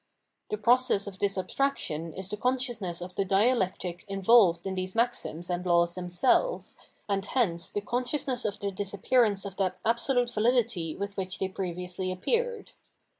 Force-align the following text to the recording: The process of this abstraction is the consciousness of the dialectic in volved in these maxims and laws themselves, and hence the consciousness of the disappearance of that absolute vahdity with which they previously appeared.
The 0.49 0.57
process 0.57 1.05
of 1.05 1.19
this 1.19 1.37
abstraction 1.37 2.11
is 2.15 2.27
the 2.27 2.35
consciousness 2.35 3.01
of 3.01 3.13
the 3.13 3.23
dialectic 3.23 4.03
in 4.07 4.19
volved 4.23 4.65
in 4.65 4.73
these 4.73 4.95
maxims 4.95 5.47
and 5.47 5.63
laws 5.63 5.93
themselves, 5.93 6.75
and 7.07 7.23
hence 7.23 7.69
the 7.69 7.81
consciousness 7.81 8.43
of 8.43 8.57
the 8.59 8.71
disappearance 8.71 9.45
of 9.45 9.57
that 9.57 9.77
absolute 9.85 10.29
vahdity 10.29 10.97
with 10.97 11.17
which 11.17 11.37
they 11.37 11.49
previously 11.49 12.11
appeared. 12.11 12.71